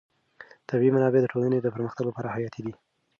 طبیعي 0.69 0.91
منابع 0.95 1.19
د 1.21 1.25
ټولنې 1.31 1.57
د 1.61 1.67
پرمختګ 1.75 2.03
لپاره 2.07 2.33
حیاتي 2.35 2.61
دي. 2.65 2.73